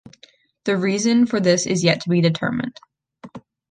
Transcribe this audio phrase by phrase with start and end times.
[0.63, 2.75] The reason for this is yet to be determined.